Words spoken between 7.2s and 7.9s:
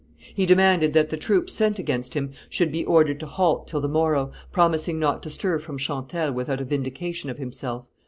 of himself.